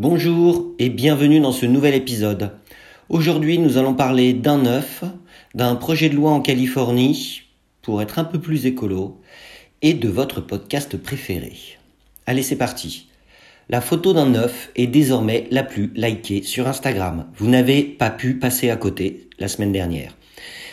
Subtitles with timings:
[0.00, 2.52] Bonjour et bienvenue dans ce nouvel épisode.
[3.10, 5.04] Aujourd'hui nous allons parler d'un œuf,
[5.54, 7.42] d'un projet de loi en Californie,
[7.82, 9.20] pour être un peu plus écolo,
[9.82, 11.52] et de votre podcast préféré.
[12.24, 13.08] Allez c'est parti.
[13.68, 17.26] La photo d'un œuf est désormais la plus likée sur Instagram.
[17.36, 20.16] Vous n'avez pas pu passer à côté la semaine dernière.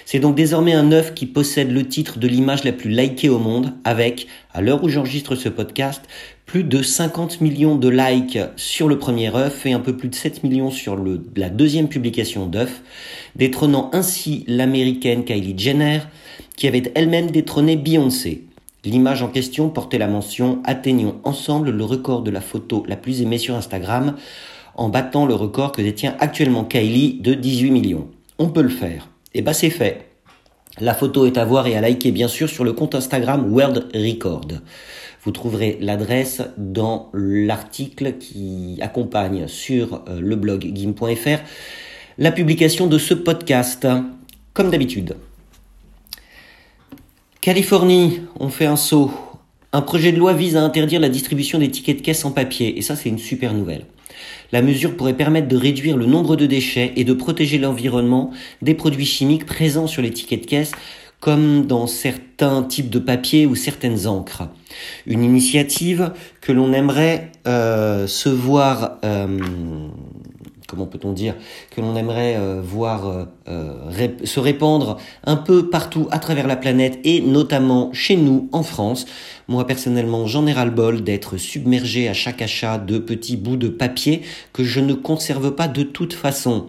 [0.06, 3.40] C'est donc désormais un œuf qui possède le titre de l'image la plus likée au
[3.40, 6.02] monde avec, à l'heure où j'enregistre ce podcast,
[6.48, 10.16] plus de 50 millions de likes sur le premier œuf et un peu plus de
[10.16, 12.82] 7 millions sur le, la deuxième publication d'œuf,
[13.36, 16.00] détrônant ainsi l'américaine Kylie Jenner,
[16.56, 18.46] qui avait elle-même détrôné Beyoncé.
[18.86, 23.22] L'image en question portait la mention Atteignons ensemble le record de la photo la plus
[23.22, 24.16] aimée sur Instagram
[24.76, 28.08] en battant le record que détient actuellement Kylie de 18 millions.
[28.40, 29.10] On peut le faire.
[29.34, 30.07] Et bah ben, c'est fait.
[30.80, 33.88] La photo est à voir et à liker bien sûr sur le compte Instagram World
[33.96, 34.48] Record.
[35.24, 41.40] Vous trouverez l'adresse dans l'article qui accompagne sur euh, le blog gim.fr
[42.20, 43.88] la publication de ce podcast,
[44.54, 45.18] comme d'habitude.
[47.42, 49.12] Californie, on fait un saut.
[49.72, 52.78] Un projet de loi vise à interdire la distribution des tickets de caisse en papier,
[52.78, 53.86] et ça c'est une super nouvelle.
[54.52, 58.74] La mesure pourrait permettre de réduire le nombre de déchets et de protéger l'environnement des
[58.74, 60.72] produits chimiques présents sur les tickets de caisse
[61.20, 64.44] comme dans certains types de papier ou certaines encres.
[65.08, 69.40] Une initiative que l'on aimerait euh, se voir euh,
[70.68, 71.36] comment peut-on dire,
[71.74, 76.58] que l'on aimerait euh, voir euh, euh, se répandre un peu partout à travers la
[76.58, 79.06] planète et notamment chez nous en France.
[79.48, 84.22] Moi personnellement, j'en ai ras-le-bol d'être submergé à chaque achat de petits bouts de papier
[84.52, 86.66] que je ne conserve pas de toute façon.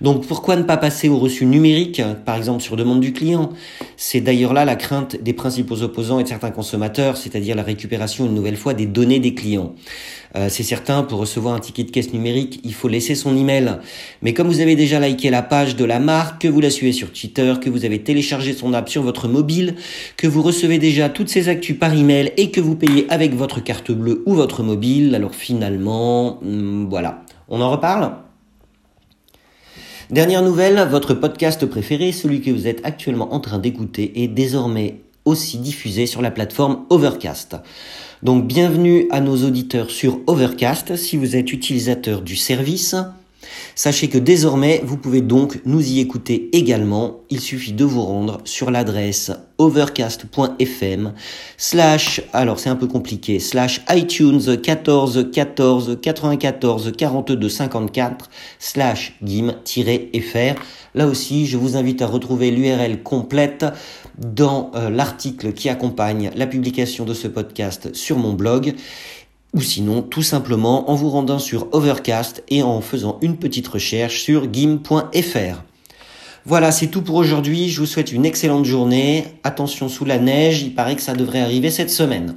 [0.00, 3.50] Donc pourquoi ne pas passer au reçu numérique, par exemple sur demande du client?
[3.98, 8.24] C'est d'ailleurs là la crainte des principaux opposants et de certains consommateurs, c'est-à-dire la récupération
[8.24, 9.74] une nouvelle fois des données des clients.
[10.48, 13.78] C'est certain, pour recevoir un ticket de caisse numérique, il faut laisser son email.
[14.22, 16.92] Mais comme vous avez déjà liké la page de la marque, que vous la suivez
[16.92, 19.74] sur Twitter, que vous avez téléchargé son app sur votre mobile,
[20.16, 23.62] que vous recevez déjà toutes ces actus par email et que vous payez avec votre
[23.62, 27.22] carte bleue ou votre mobile, alors finalement, hmm, voilà.
[27.48, 28.12] On en reparle?
[30.10, 35.00] Dernière nouvelle, votre podcast préféré, celui que vous êtes actuellement en train d'écouter, est désormais
[35.24, 37.56] aussi diffusé sur la plateforme Overcast.
[38.22, 42.94] Donc bienvenue à nos auditeurs sur Overcast si vous êtes utilisateur du service.
[43.74, 47.20] Sachez que désormais, vous pouvez donc nous y écouter également.
[47.30, 51.12] Il suffit de vous rendre sur l'adresse overcast.fm
[51.56, 60.60] slash, alors c'est un peu compliqué, slash iTunes 14 14 94 42 54 slash gim-fr.
[60.94, 63.66] Là aussi, je vous invite à retrouver l'URL complète
[64.18, 68.74] dans euh, l'article qui accompagne la publication de ce podcast sur mon blog
[69.54, 74.22] ou sinon tout simplement en vous rendant sur Overcast et en faisant une petite recherche
[74.22, 75.62] sur gim.fr.
[76.44, 77.70] Voilà, c'est tout pour aujourd'hui.
[77.70, 79.24] Je vous souhaite une excellente journée.
[79.44, 82.36] Attention sous la neige, il paraît que ça devrait arriver cette semaine.